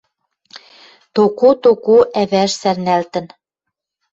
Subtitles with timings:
[1.15, 3.25] Токо, токо ӓвӓш сӓрнӓлтӹн.